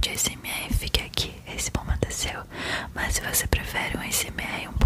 de 0.00 0.16
SMR, 0.16 0.72
fique 0.72 1.02
aqui. 1.02 1.34
Esse 1.54 1.70
momento 1.76 2.06
é 2.06 2.10
seu. 2.10 2.42
Mas 2.94 3.14
se 3.14 3.20
você 3.20 3.46
prefere 3.46 3.96
um 3.98 4.02
SMR 4.10 4.68
um 4.68 4.79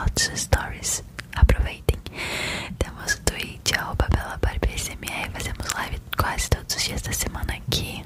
fotos, 0.00 0.30
stories. 0.34 1.04
Aproveitem. 1.34 1.98
Temos 2.78 3.14
o 3.14 3.20
Twitch, 3.22 3.72
arroba 3.76 4.08
Bela 4.10 4.38
Barbie 4.40 4.78
SMR. 4.78 5.30
Fazemos 5.32 5.66
live 5.74 6.00
quase 6.16 6.48
todos 6.48 6.76
os 6.76 6.82
dias 6.82 7.02
da 7.02 7.12
semana 7.12 7.52
aqui. 7.54 7.99